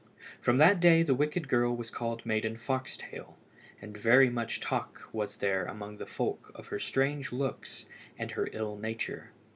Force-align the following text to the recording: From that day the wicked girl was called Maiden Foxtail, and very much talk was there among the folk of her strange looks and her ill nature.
From 0.39 0.57
that 0.57 0.79
day 0.79 1.03
the 1.03 1.13
wicked 1.13 1.47
girl 1.47 1.75
was 1.75 1.91
called 1.91 2.25
Maiden 2.25 2.57
Foxtail, 2.57 3.37
and 3.79 3.95
very 3.95 4.31
much 4.31 4.59
talk 4.59 5.03
was 5.13 5.35
there 5.37 5.65
among 5.65 5.97
the 5.97 6.07
folk 6.07 6.51
of 6.55 6.65
her 6.69 6.79
strange 6.79 7.31
looks 7.31 7.85
and 8.17 8.31
her 8.31 8.49
ill 8.51 8.75
nature. 8.77 9.29